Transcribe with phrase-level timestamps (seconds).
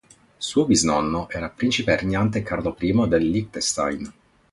[0.37, 4.13] Suo bisnonno era il principe regnante Carlo I del Liechtenstein.